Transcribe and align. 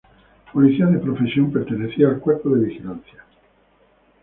Policía 0.51 0.87
de 0.87 0.97
profesión, 0.97 1.51
pertenecía 1.51 2.07
al 2.09 2.19
Cuerpo 2.19 2.49
de 2.49 2.65
Vigilancia. 2.65 3.23